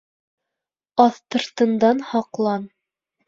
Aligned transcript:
Аҫтыртындан 1.03 2.01
һаҡлан. 2.13 2.65